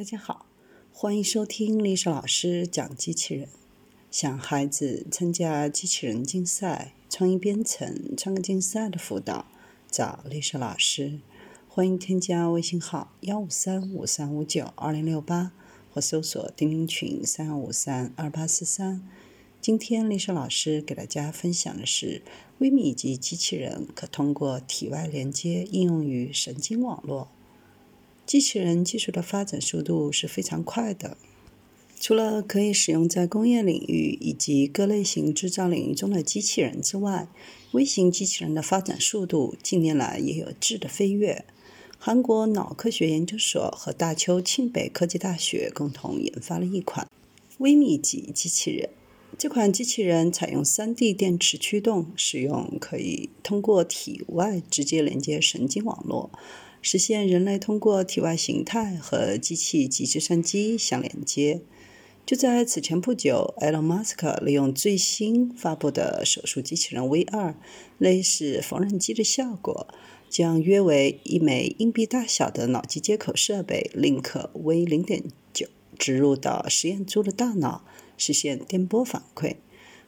[0.00, 0.46] 大家好，
[0.94, 3.46] 欢迎收听丽莎老师讲机器人。
[4.10, 9.44] 想孩子参加机器人竞赛、创意编程、创客竞赛的辅导，
[9.90, 11.20] 找丽莎老师。
[11.68, 15.52] 欢迎添加微信号幺五三五三五九二零六八，
[15.92, 19.06] 或搜索钉钉群三五三二八四三。
[19.60, 22.22] 今天丽莎老师给大家分享的是，
[22.60, 27.28] 微米级机器人可通过体外连接应用于神经网络。
[28.30, 31.16] 机器人技术的发展速度是非常快的，
[31.98, 37.26] 除了可以使用在工业领域以及各类型制造领域中的机器人之外，
[37.72, 41.44] 微型机器人的发展速度近年来也有质的飞跃。
[41.98, 47.08] 韩国脑科学研究所和大邱庆北科技大学共同研发了一款
[47.58, 48.90] 微米级机器人。
[49.36, 56.30] 这款机器人采用 3D 电池驱动，使用可以通过体外直接连接神经网络。
[56.82, 61.62] 实现人类通过体外形态和机器及计算机相连接。
[62.26, 67.54] 就在此前不久，埃隆·马斯克利用最新发布的手术机器人 V2，
[67.98, 69.88] 类似缝纫机的效果，
[70.28, 74.22] 将约为一枚硬币大小的脑机接口设备 Link
[74.52, 75.66] V0.9
[75.98, 77.84] 植入到实验猪的大脑，
[78.16, 79.56] 实现电波反馈。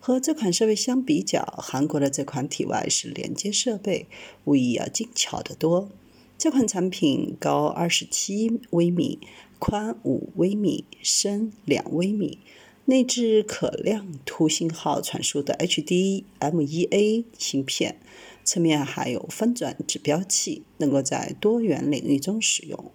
[0.00, 4.06] 和这款设备相比较，韩国的这款体外式连接设备
[4.44, 5.90] 无疑要精巧得多。
[6.38, 9.18] 这款产品高二十七微米，
[9.58, 12.38] 宽五微米，深两微米，
[12.84, 17.98] 内置可亮图信号传输的 HDMI 芯片，
[18.44, 22.92] 侧面还有翻转指标器，能够在多元领域中使用。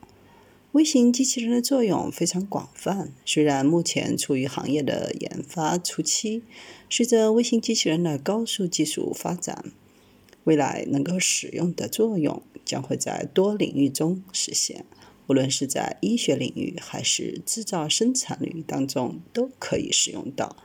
[0.72, 6.44] 微型机器人的作用非常广泛，虽然目前处于行业的研发初期，
[6.90, 9.74] 随着微型机器人的高速技术发展。
[10.46, 14.86] 未来能够使用的作用将会在多领域中实现，
[15.28, 20.56] 无论是在医学领域还是制造生产领域当中都可以使用到。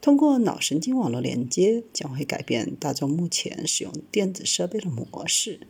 [0.00, 5.60] 通过脑神经网络连接，将会改变大众目前使用电子设备的模式。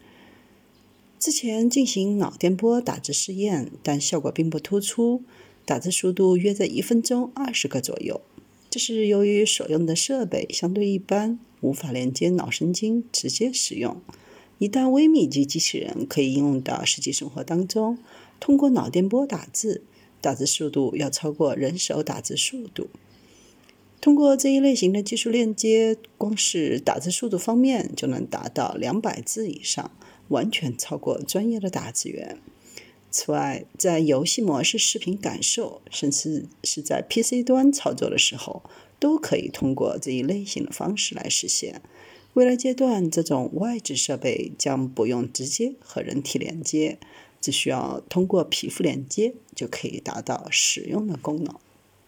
[1.18, 5.22] 之前进行脑电波打字试验，但效果并不突出，
[5.64, 8.20] 打字速度约在一分钟二十个左右。
[8.68, 11.38] 这是由于所用的设备相对一般。
[11.60, 14.02] 无法连接脑神经直接使用。
[14.64, 17.98] 一旦微米级机器人可以应用到实际生活当中，
[18.40, 19.82] 通过脑电波打字，
[20.22, 22.88] 打字速度要超过人手打字速度。
[24.00, 29.90] 通过这一类型的技术链接，光是打字速度方面就能达到两百字以上，
[30.28, 32.38] 完全超过专业的打字员。
[33.10, 38.62] 此外，在游戏模式、视频感受，甚至是在 PC 端操作的时候。
[39.00, 41.82] 都可以通过这一类型的方式来实现。
[42.34, 46.98] 未来阶段，这种外置设备将不用直接和人体连接，
[47.40, 51.54] 只需要通过皮肤连接就可以达到使用的功能。